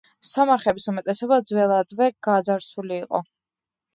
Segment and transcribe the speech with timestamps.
[0.27, 3.21] სამარხების უმეტესობა ძველადვე გაძარცვული იყო.